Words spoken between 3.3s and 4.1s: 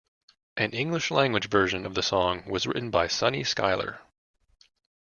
Skylar.